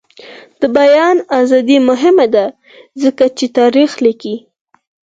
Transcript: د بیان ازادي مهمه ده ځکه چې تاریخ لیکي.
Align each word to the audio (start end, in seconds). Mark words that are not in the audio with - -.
د 0.59 0.61
بیان 0.77 1.17
ازادي 1.39 1.77
مهمه 1.89 2.25
ده 2.35 2.45
ځکه 3.03 3.25
چې 3.37 3.45
تاریخ 3.59 3.91
لیکي. 4.05 4.35